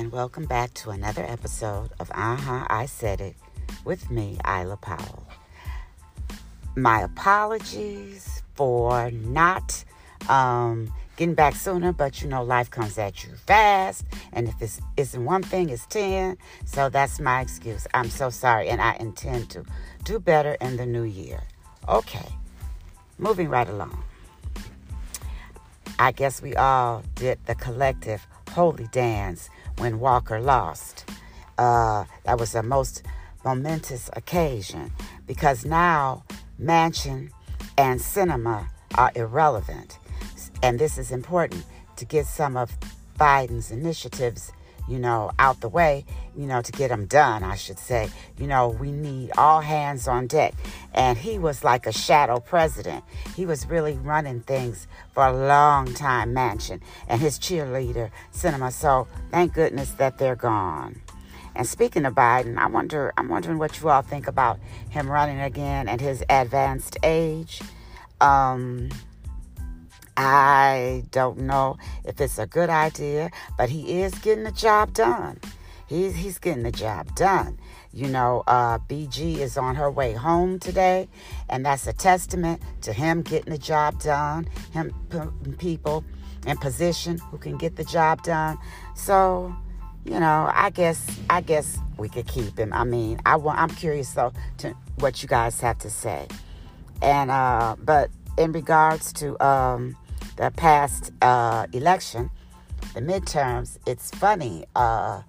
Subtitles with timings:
[0.00, 3.36] and welcome back to another episode of Uh Huh, I Said It
[3.84, 5.26] with me, Isla Powell.
[6.74, 9.84] My apologies for not
[10.30, 14.80] um, getting back sooner, but you know, life comes at you fast, and if it's
[14.96, 16.38] isn't one thing, it's ten.
[16.64, 17.86] So that's my excuse.
[17.92, 19.66] I'm so sorry, and I intend to
[20.04, 21.42] do better in the new year.
[21.86, 22.26] Okay,
[23.18, 24.02] moving right along.
[25.98, 31.08] I guess we all did the collective holy dance when Walker lost.
[31.58, 33.02] Uh, that was a most
[33.44, 34.90] momentous occasion
[35.26, 36.24] because now
[36.60, 37.30] Manchin
[37.78, 39.98] and Sinema are irrelevant.
[40.62, 41.64] And this is important
[41.96, 42.70] to get some of
[43.18, 44.52] Biden's initiatives
[44.90, 46.04] you know, out the way,
[46.36, 48.10] you know, to get them done, I should say.
[48.38, 50.54] You know, we need all hands on deck.
[50.92, 53.04] And he was like a shadow president.
[53.36, 58.72] He was really running things for a long time, Manchin and his cheerleader, Sinema.
[58.72, 61.00] So thank goodness that they're gone.
[61.54, 65.40] And speaking of Biden, I wonder, I'm wondering what you all think about him running
[65.40, 67.60] again at his advanced age.
[68.20, 68.90] Um,
[70.22, 75.40] I don't know if it's a good idea, but he is getting the job done.
[75.86, 77.58] He's, he's getting the job done.
[77.94, 81.08] You know, uh, BG is on her way home today,
[81.48, 86.04] and that's a testament to him getting the job done, him putting people
[86.46, 88.58] in position who can get the job done.
[88.94, 89.56] So,
[90.04, 92.74] you know, I guess I guess we could keep him.
[92.74, 93.58] I mean, I want.
[93.58, 96.28] I'm curious though to what you guys have to say.
[97.00, 99.96] And uh, but in regards to um,
[100.40, 102.30] the past uh, election,
[102.94, 104.64] the midterms, it's funny.
[104.74, 105.20] Uh,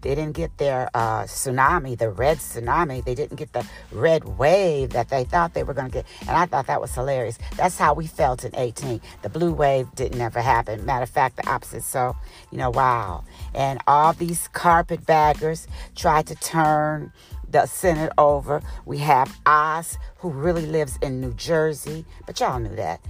[0.00, 3.04] they didn't get their uh, tsunami, the red tsunami.
[3.04, 6.06] They didn't get the red wave that they thought they were going to get.
[6.22, 7.38] And I thought that was hilarious.
[7.56, 9.00] That's how we felt in 18.
[9.22, 10.84] The blue wave didn't ever happen.
[10.84, 11.84] Matter of fact, the opposite.
[11.84, 12.16] So,
[12.50, 13.22] you know, wow.
[13.54, 17.12] And all these carpetbaggers tried to turn
[17.48, 18.62] the Senate over.
[18.84, 23.00] We have Oz, who really lives in New Jersey, but y'all knew that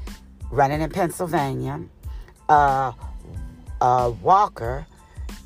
[0.50, 1.82] running in Pennsylvania.
[2.48, 2.92] Uh,
[3.80, 4.86] uh, Walker,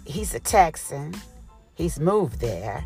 [0.07, 1.15] he's a Texan.
[1.75, 2.85] He's moved there,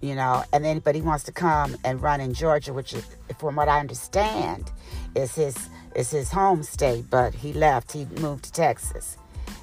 [0.00, 3.04] you know, and then but he wants to come and run in Georgia, which, is,
[3.38, 4.70] from what I understand,
[5.14, 7.04] is his is his home state.
[7.10, 7.92] But he left.
[7.92, 9.18] He moved to Texas,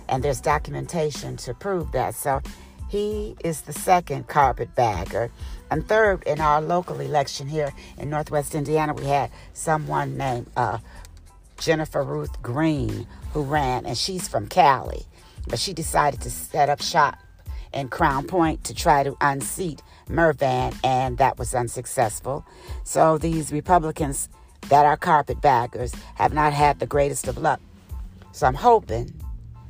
[0.07, 2.13] and there's documentation to prove that.
[2.13, 2.41] So
[2.87, 5.31] he is the second carpetbagger.
[5.69, 10.77] And third, in our local election here in Northwest Indiana, we had someone named uh,
[11.59, 15.05] Jennifer Ruth Green, who ran, and she's from Cali.
[15.47, 17.17] But she decided to set up shop
[17.73, 22.45] in Crown Point to try to unseat Mrvan, and that was unsuccessful.
[22.83, 24.29] So these Republicans
[24.69, 27.61] that are carpetbaggers have not had the greatest of luck.
[28.31, 29.13] So I'm hoping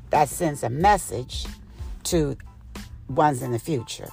[0.09, 1.45] that sends a message
[2.05, 2.37] to
[3.09, 4.09] ones in the future.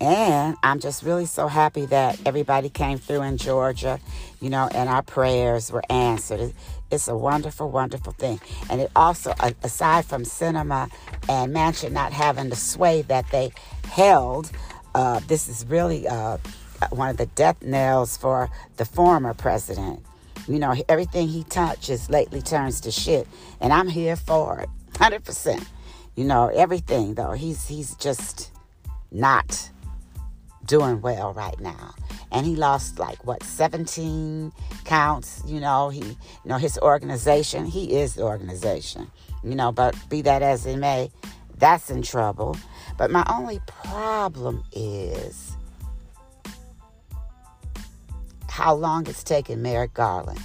[0.00, 4.00] And I'm just really so happy that everybody came through in Georgia,
[4.40, 6.54] you know, and our prayers were answered.
[6.90, 8.40] It's a wonderful, wonderful thing.
[8.70, 10.90] And it also, aside from Sinema
[11.28, 13.52] and Manchin not having the sway that they
[13.84, 14.50] held,
[14.94, 16.38] uh, this is really uh,
[16.88, 20.02] one of the death knells for the former president.
[20.48, 23.28] You know, everything he touches lately turns to shit.
[23.60, 25.62] And I'm here for it, 100%.
[26.16, 27.32] You know, everything, though.
[27.32, 28.50] He's, he's just
[29.12, 29.70] not
[30.70, 31.92] doing well right now.
[32.30, 34.52] And he lost like what 17
[34.84, 36.16] counts, you know, he you
[36.46, 39.10] know his organization, he is the organization.
[39.42, 41.10] You know, but be that as it may,
[41.58, 42.56] that's in trouble.
[42.96, 45.56] But my only problem is
[48.48, 50.40] how long it's taken Merrick Garland.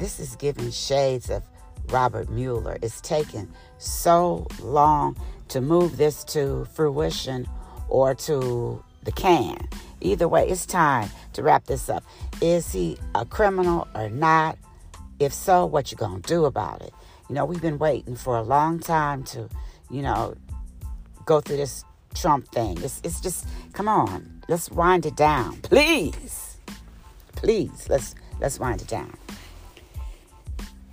[0.00, 1.44] This is giving shades of
[1.88, 2.78] Robert Mueller.
[2.82, 5.16] It's taken so long
[5.48, 7.46] to move this to fruition
[7.88, 9.68] or to the can.
[10.00, 12.04] Either way, it's time to wrap this up.
[12.40, 14.58] Is he a criminal or not?
[15.18, 16.92] If so, what you gonna do about it?
[17.28, 19.48] You know, we've been waiting for a long time to,
[19.90, 20.34] you know,
[21.24, 21.84] go through this
[22.14, 22.78] Trump thing.
[22.82, 26.58] It's, it's just, come on, let's wind it down, please,
[27.36, 27.86] please.
[27.88, 29.16] Let's let's wind it down.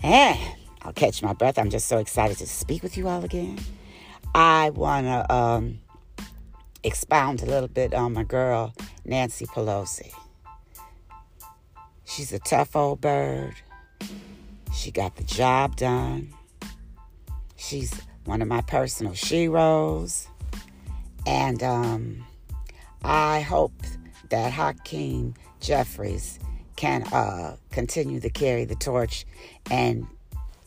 [0.04, 0.40] And
[0.84, 1.58] I'll catch my breath.
[1.58, 3.60] I'm just so excited to speak with you all again.
[4.34, 5.80] I wanna um,
[6.84, 8.74] expound a little bit on my girl,
[9.06, 10.12] Nancy Pelosi.
[12.06, 13.56] She's a tough old bird.
[14.74, 16.34] She got the job done.
[17.56, 17.94] She's
[18.26, 20.28] one of my personal sheroes.
[21.26, 22.26] And um,
[23.04, 23.74] I hope
[24.30, 26.40] that Hakeem Jeffries
[26.76, 29.26] can uh, continue to carry the torch
[29.70, 30.08] and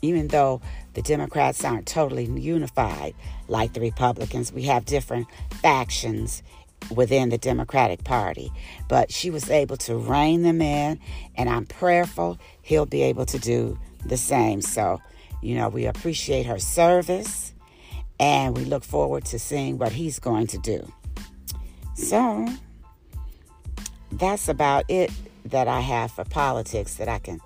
[0.03, 0.61] even though
[0.95, 3.15] the Democrats aren't totally unified
[3.49, 5.29] like the Republicans, we have different
[5.63, 6.43] factions
[6.91, 8.51] within the Democratic Party.
[8.89, 10.99] But she was able to rein them in,
[11.37, 14.61] and I'm prayerful he'll be able to do the same.
[14.61, 15.01] So,
[15.41, 17.55] you know, we appreciate her service
[18.19, 20.93] and we look forward to seeing what he's going to do.
[21.95, 22.47] So,
[24.13, 25.11] that's about it
[25.45, 27.41] that I have for politics that I can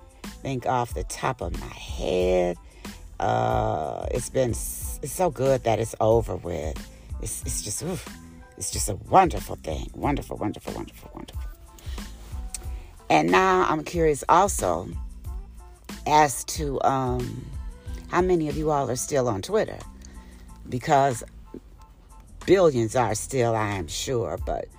[0.47, 2.55] think off the top of my head.
[3.19, 6.77] Uh, it's been it's so good that it's over with.
[7.21, 8.07] It's, it's just oof,
[8.57, 9.89] it's just a wonderful thing.
[9.93, 11.43] Wonderful, wonderful, wonderful, wonderful.
[13.09, 14.87] And now I'm curious also
[16.05, 17.45] as to um,
[18.07, 19.79] how many of you all are still on Twitter
[20.69, 21.25] because
[22.45, 24.69] billions are still, I am sure, but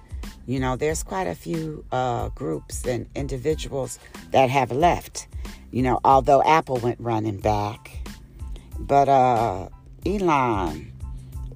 [0.47, 3.99] you know, there's quite a few uh, groups and individuals
[4.31, 5.27] that have left.
[5.71, 7.91] You know, although Apple went running back,
[8.79, 9.69] but uh,
[10.07, 10.93] Elon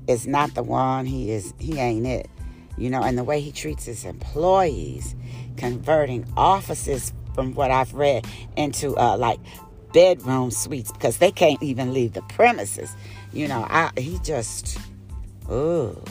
[0.06, 1.06] is not the one.
[1.06, 1.54] He is.
[1.58, 2.28] He ain't it.
[2.76, 5.14] You know, and the way he treats his employees,
[5.56, 8.26] converting offices from what I've read
[8.56, 9.38] into uh, like
[9.92, 12.94] bedroom suites because they can't even leave the premises.
[13.32, 14.78] You know, I, he just,
[15.48, 16.02] oh,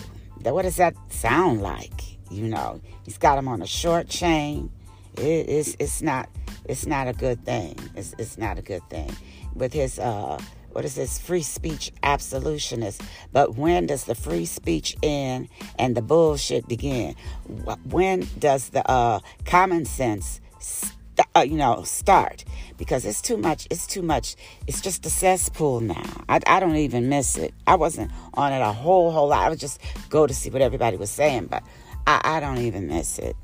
[0.43, 2.01] what does that sound like?
[2.31, 4.71] You know, he's got him on a short chain.
[5.17, 6.29] It, it's it's not
[6.65, 7.75] it's not a good thing.
[7.95, 9.11] It's it's not a good thing.
[9.55, 10.39] With his uh
[10.71, 11.19] what is this?
[11.19, 13.01] Free speech absolutionist.
[13.33, 17.15] But when does the free speech end and the bullshit begin?
[17.89, 20.93] When does the uh, common sense st-
[21.35, 22.45] uh, you know start?
[22.77, 24.35] Because it's too much it's too much
[24.65, 26.23] it's just a cesspool now.
[26.29, 27.53] I, I don't even miss it.
[27.67, 29.45] I wasn't on it a whole whole lot.
[29.45, 31.63] I would just go to see what everybody was saying but
[32.07, 33.35] I, I don't even miss it.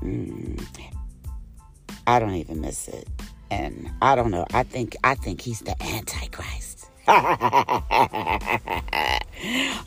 [0.00, 0.62] Mm,
[2.06, 3.08] I don't even miss it.
[3.50, 4.46] And I don't know.
[4.52, 6.88] I think I think he's the Antichrist.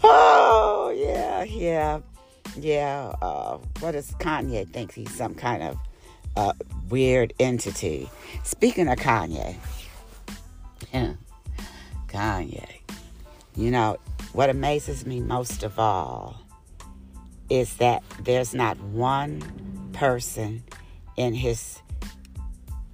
[0.04, 2.00] oh yeah, yeah,
[2.58, 3.14] yeah.
[3.22, 4.94] Uh, what does Kanye think?
[4.94, 5.78] He's some kind of
[6.36, 6.54] uh,
[6.90, 8.10] weird entity.
[8.44, 9.56] Speaking of Kanye,
[10.94, 11.14] yeah,
[12.08, 12.68] Kanye.
[13.56, 13.98] You know
[14.34, 16.42] what amazes me most of all
[17.50, 19.42] is that there's not one
[19.94, 20.64] person
[21.16, 21.80] in his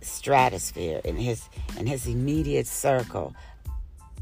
[0.01, 3.36] stratosphere, in his in his immediate circle,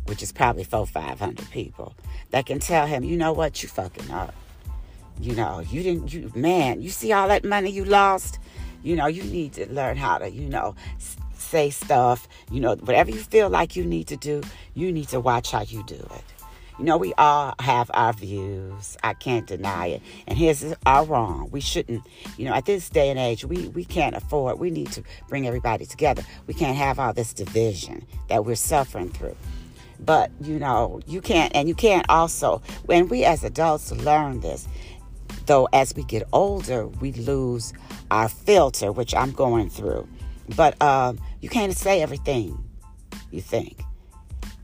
[0.06, 1.96] which is probably four, five hundred people,
[2.32, 4.34] that can tell him, you know what, you fucking up.
[5.20, 8.40] You know, you didn't you man, you see all that money you lost?
[8.84, 10.76] You know, you need to learn how to, you know,
[11.34, 14.42] say stuff, you know, whatever you feel like you need to do,
[14.74, 16.24] you need to watch how you do it.
[16.80, 18.98] You know, we all have our views.
[19.04, 20.02] I can't deny it.
[20.28, 21.50] And his are wrong.
[21.52, 24.90] We shouldn't, you know, at this day and age, we, we can't afford, we need
[24.94, 26.24] to bring everybody together.
[26.48, 29.36] We can't have all this division that we're suffering through.
[30.00, 34.66] But, you know, you can't, and you can't also, when we as adults learn this,
[35.48, 37.74] though as we get older, we lose
[38.10, 40.08] our filter, which I'm going through.
[40.56, 42.64] But um, you can't say everything
[43.32, 43.82] you think.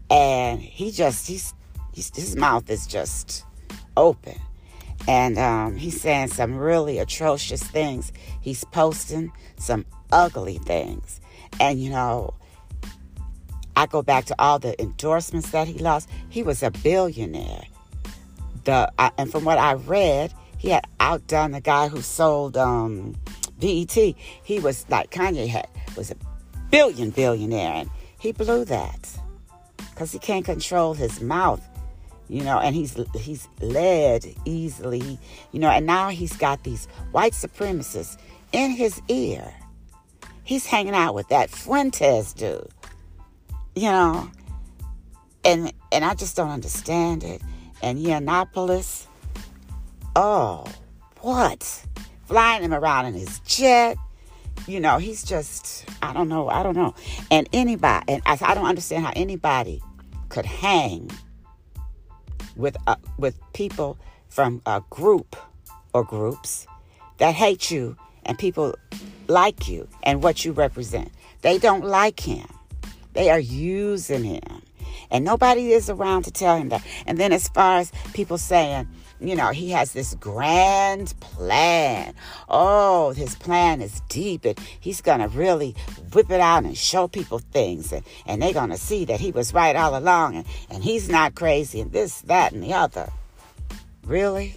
[0.10, 1.54] And he just, he's
[1.96, 3.46] He's, his mouth is just
[3.96, 4.38] open.
[5.08, 8.12] And um, he's saying some really atrocious things.
[8.42, 11.22] He's posting some ugly things.
[11.62, 12.34] And, you know,
[13.78, 16.10] I go back to all the endorsements that he lost.
[16.28, 17.64] He was a billionaire.
[18.66, 23.16] The uh, And from what I read, he had outdone the guy who sold um,
[23.58, 23.94] BET.
[23.94, 26.16] He was like Kanye had was a
[26.72, 29.10] billion billionaire, and he blew that
[29.92, 31.62] because he can't control his mouth
[32.28, 35.20] you know, and he's he's led easily,
[35.52, 38.18] you know, and now he's got these white supremacists
[38.52, 39.54] in his ear.
[40.44, 42.68] He's hanging out with that Fuentes dude,
[43.76, 44.30] you know,
[45.44, 47.42] and and I just don't understand it.
[47.82, 49.06] And Yiannopoulos,
[50.16, 50.66] oh,
[51.22, 51.86] what?
[52.26, 53.98] Flying him around in his jet.
[54.68, 56.96] You know, he's just, I don't know, I don't know.
[57.30, 59.84] And anybody, and I, I don't understand how anybody
[60.30, 61.12] could hang
[62.56, 63.98] with uh, with people
[64.30, 65.36] from a group
[65.94, 66.68] or groups
[67.18, 68.76] that hate you and people
[69.28, 71.12] like you and what you represent.
[71.42, 72.48] They don't like him.
[73.14, 74.62] They are using him.
[75.12, 76.84] And nobody is around to tell him that.
[77.06, 78.88] And then as far as people saying,
[79.20, 82.14] you know, he has this grand plan.
[82.50, 85.76] Oh, his plan is deep and he's going to really
[86.14, 87.94] whip it out and show people things.
[87.94, 91.10] And, and they're going to see that he was right all along and, and he's
[91.10, 93.10] not crazy and this, that, and the other.
[94.04, 94.56] Really?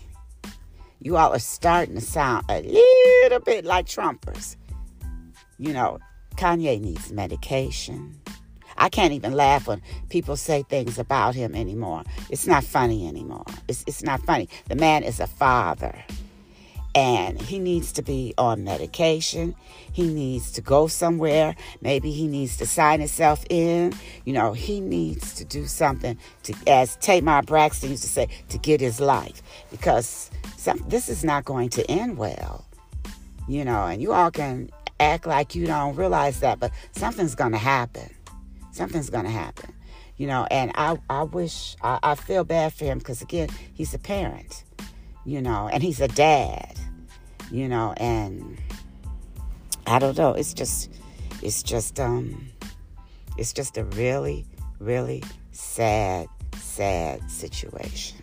[1.01, 4.57] You all are starting to sound a little bit like Trumpers.
[5.59, 6.01] You know,
[6.37, 8.21] Kanye needs medication.
[8.79, 12.05] I can't even laugh when people say things about him anymore.
[12.31, 13.45] It's not funny anymore.
[13.69, 14.49] It's, it's not funny.
[14.69, 16.05] The man is a father
[16.95, 19.55] and he needs to be on medication.
[19.93, 21.55] He needs to go somewhere.
[21.81, 23.93] Maybe he needs to sign himself in.
[24.25, 28.59] You know, he needs to do something to, as Tamar Braxton used to say, to
[28.59, 32.65] get his life because some, this is not going to end well.
[33.47, 34.71] You know, and you all can
[35.01, 38.11] act like you don't realize that, but something's going to happen.
[38.79, 39.75] Something's to happen.
[40.17, 43.95] You know, and I, I wish, I, I feel bad for him because, again, he's
[43.95, 44.65] a parent,
[45.25, 46.79] you know, and he's a dad
[47.51, 48.59] you know, and
[49.87, 50.33] I don't know.
[50.33, 50.91] It's just,
[51.43, 52.49] it's just, um,
[53.37, 54.45] it's just a really,
[54.79, 58.19] really sad, sad situation.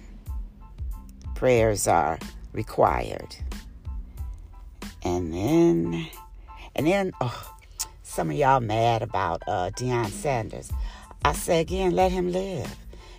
[1.34, 2.20] Prayers are
[2.54, 3.36] required.
[5.04, 6.08] And then,
[6.76, 7.55] and then, oh,
[8.16, 10.72] some of y'all mad about uh, Deion Sanders.
[11.26, 12.74] I say again, let him live.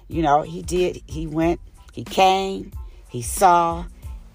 [0.08, 1.60] You know, he did, he went,
[1.92, 2.72] he came,
[3.10, 3.84] he saw,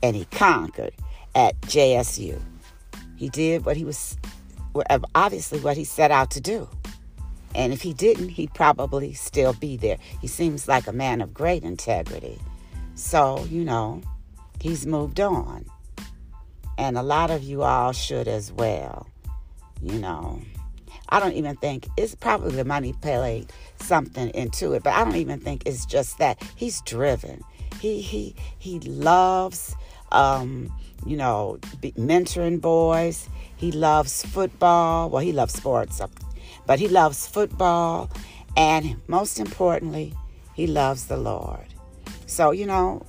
[0.04, 0.94] and he conquered
[1.34, 2.40] at JSU.
[3.16, 4.16] He did what he was,
[5.16, 6.70] obviously, what he set out to do.
[7.56, 9.98] And if he didn't, he'd probably still be there.
[10.22, 12.38] He seems like a man of great integrity.
[12.94, 14.04] So, you know,
[14.60, 15.66] he's moved on.
[16.78, 19.08] And a lot of you all should as well.
[19.82, 20.42] You know,
[21.10, 25.16] I don't even think it's probably the money played something into it, but I don't
[25.16, 26.42] even think it's just that.
[26.56, 27.42] He's driven.
[27.80, 29.76] He he he loves
[30.12, 30.72] um,
[31.06, 33.30] you know, mentoring boys.
[33.56, 35.10] He loves football.
[35.10, 36.02] Well, he loves sports,
[36.66, 38.10] but he loves football.
[38.58, 40.14] And most importantly,
[40.54, 41.66] he loves the Lord.
[42.26, 43.06] So, you know,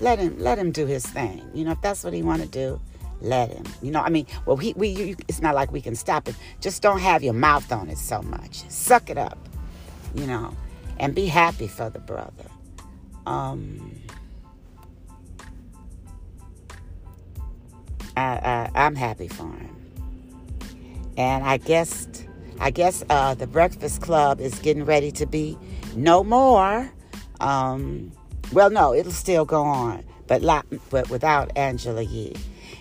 [0.00, 1.42] let him let him do his thing.
[1.54, 2.80] You know, if that's what he want to do,
[3.20, 3.64] let him.
[3.82, 6.34] You know, I mean, well, he, we you, it's not like we can stop it.
[6.60, 8.68] Just don't have your mouth on it so much.
[8.70, 9.38] Suck it up,
[10.14, 10.56] you know,
[10.98, 12.44] and be happy for the brother.
[13.26, 14.00] Um,
[18.16, 19.76] I, I, am happy for him.
[21.16, 22.08] And I guess,
[22.58, 25.58] I guess uh, the Breakfast Club is getting ready to be
[25.94, 26.90] no more.
[27.40, 28.12] Um,
[28.52, 30.42] well, no, it'll still go on, but
[30.90, 32.36] but without Angela Yee.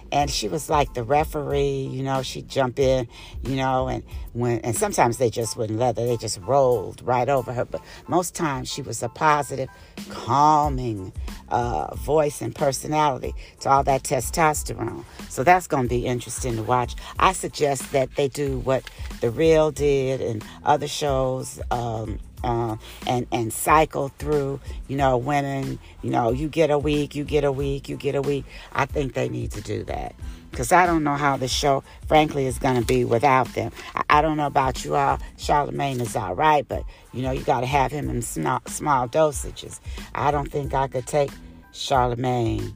[0.10, 3.08] And she was like the referee you know she'd jump in
[3.44, 7.28] you know and when and sometimes they just wouldn't let her they just rolled right
[7.28, 9.70] over her but most times she was a positive
[10.10, 11.12] calming
[11.50, 15.04] uh, voice and personality to all that testosterone.
[15.30, 16.96] So that's going to be interesting to watch.
[17.20, 18.90] I suggest that they do what
[19.22, 24.60] the real did and other shows um, uh, and and cycle through.
[24.88, 25.80] You know, women.
[26.02, 28.46] You know, you get a week, you get a week, you get a week.
[28.72, 30.16] I think they need to do that
[30.52, 33.72] because I don't know how the show, frankly, is going to be without them.
[33.94, 35.20] I, I, don't know about you all.
[35.38, 39.08] Charlemagne is all right, but you know, you got to have him in small, small
[39.08, 39.80] dosages.
[40.16, 41.30] I don't think I could take
[41.74, 42.76] Charlemagne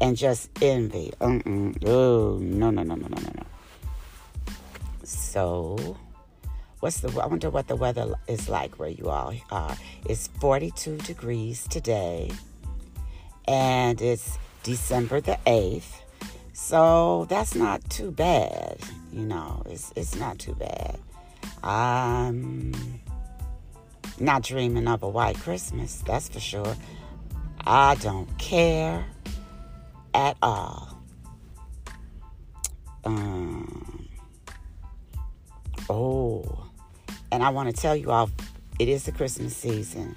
[0.00, 1.12] and just envy.
[1.20, 1.82] Mm-mm.
[1.86, 3.46] Oh, no, no, no, no, no, no, no.
[5.02, 5.96] So
[6.84, 7.18] What's the?
[7.18, 9.74] I wonder what the weather is like where you all are.
[10.04, 12.30] It's 42 degrees today,
[13.48, 16.02] and it's December the 8th.
[16.52, 18.76] So that's not too bad,
[19.14, 19.62] you know.
[19.64, 20.98] It's it's not too bad.
[21.62, 22.74] I'm
[24.20, 26.76] not dreaming of a white Christmas, that's for sure.
[27.66, 29.06] I don't care
[30.12, 31.02] at all.
[33.06, 34.06] Um,
[35.88, 36.64] oh,
[37.34, 38.30] and I want to tell you all,
[38.78, 40.14] it is the Christmas season.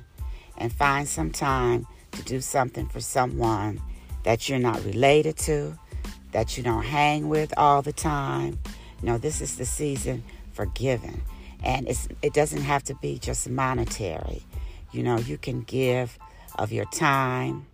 [0.60, 3.82] And find some time to do something for someone
[4.24, 5.76] that you're not related to,
[6.32, 8.60] that you don't hang with all the time.
[9.02, 11.20] You know, this is the season for giving.
[11.64, 14.44] And it's, it doesn't have to be just monetary.
[14.92, 16.20] You know, you can give
[16.60, 17.66] of your time,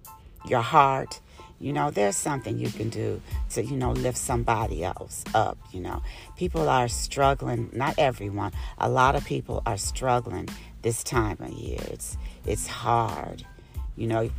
[0.47, 1.19] your heart,
[1.63, 5.57] you know, there's something you can do to, you know, lift somebody else up.
[5.71, 6.03] You know,
[6.35, 10.49] people are struggling, not everyone, a lot of people are struggling
[10.81, 11.79] this time of year.
[11.83, 13.45] It's, it's hard.
[13.95, 14.29] You know,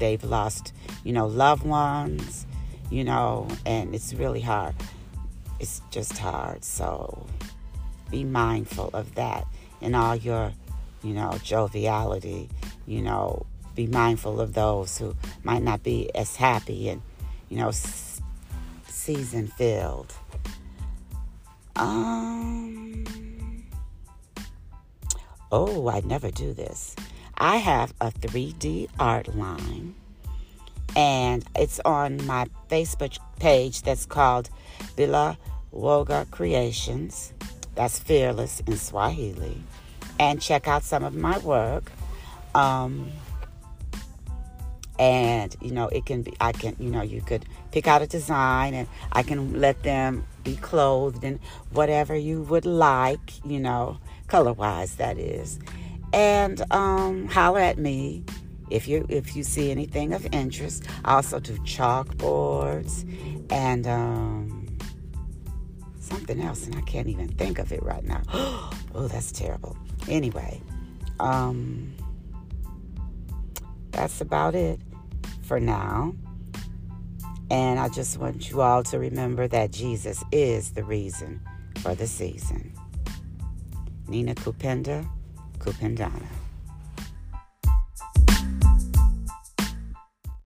[0.00, 0.72] they've lost,
[1.04, 2.46] you know, loved ones,
[2.90, 4.74] you know, and it's really hard.
[5.60, 6.64] It's just hard.
[6.64, 7.24] So
[8.10, 9.46] be mindful of that
[9.80, 10.52] in all your,
[11.04, 12.48] you know, joviality,
[12.86, 15.14] you know, be mindful of those who
[15.44, 17.02] might not be as happy and,
[17.48, 17.70] you know,
[18.88, 20.12] season filled.
[21.76, 23.04] Um,
[25.50, 26.94] oh, I never do this.
[27.38, 29.94] I have a 3D art line,
[30.94, 34.50] and it's on my Facebook page that's called
[34.96, 35.36] Bila
[35.74, 37.32] Woga Creations.
[37.74, 39.62] That's fearless in Swahili.
[40.18, 41.90] and check out some of my work.
[42.54, 43.10] Um,
[44.98, 48.06] and you know it can be i can you know you could pick out a
[48.06, 53.98] design and i can let them be clothed in whatever you would like you know
[54.32, 55.58] color wise that is.
[56.14, 58.24] And um holler at me
[58.70, 60.84] if you if you see anything of interest.
[61.04, 62.94] I also do chalkboards
[63.50, 64.66] and um
[66.00, 68.22] something else and i can't even think of it right now.
[68.94, 69.74] Oh that's terrible.
[70.08, 70.60] Anyway
[71.18, 71.94] um
[73.92, 74.80] that's about it
[75.42, 76.14] for now.
[77.50, 81.40] And I just want you all to remember that Jesus is the reason
[81.80, 82.72] for the season.
[84.08, 85.06] Nina Kupenda,
[85.58, 86.41] Kupendana.